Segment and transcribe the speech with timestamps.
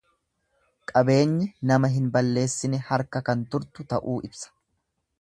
[0.91, 4.53] Qabeenyi nama hin balleessine harka kan turtu ta'uu ibsa.